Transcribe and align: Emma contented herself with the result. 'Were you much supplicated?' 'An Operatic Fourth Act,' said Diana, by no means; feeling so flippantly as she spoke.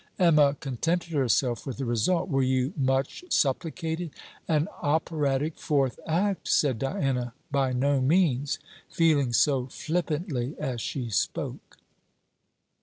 Emma 0.17 0.57
contented 0.59 1.13
herself 1.13 1.63
with 1.63 1.77
the 1.77 1.85
result. 1.85 2.27
'Were 2.27 2.41
you 2.41 2.73
much 2.75 3.23
supplicated?' 3.29 4.09
'An 4.47 4.67
Operatic 4.81 5.59
Fourth 5.59 5.99
Act,' 6.07 6.47
said 6.47 6.79
Diana, 6.79 7.35
by 7.51 7.71
no 7.71 8.01
means; 8.01 8.57
feeling 8.89 9.31
so 9.31 9.67
flippantly 9.67 10.55
as 10.57 10.81
she 10.81 11.11
spoke. 11.11 11.77